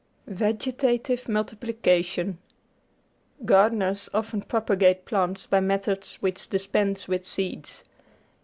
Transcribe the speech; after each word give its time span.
Vegetative 0.25 1.29
Multiplication 1.29 2.39
Gardeners 3.45 4.09
often 4.15 4.41
propagate 4.41 5.05
plants 5.05 5.45
by 5.45 5.59
methods 5.59 6.15
which 6.15 6.49
dis 6.49 6.65
pense 6.65 7.07
with 7.07 7.27
seeds. 7.27 7.83